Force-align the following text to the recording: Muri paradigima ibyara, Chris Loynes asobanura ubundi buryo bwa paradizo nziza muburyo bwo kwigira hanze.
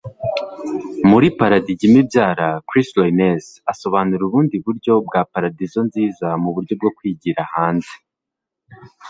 Muri 1.09 1.27
paradigima 1.39 1.97
ibyara, 2.03 2.47
Chris 2.69 2.89
Loynes 2.97 3.45
asobanura 3.71 4.23
ubundi 4.25 4.55
buryo 4.65 4.93
bwa 5.07 5.21
paradizo 5.33 5.79
nziza 5.87 6.27
muburyo 6.41 6.73
bwo 6.79 6.89
kwigira 6.97 7.41
hanze. 7.53 7.93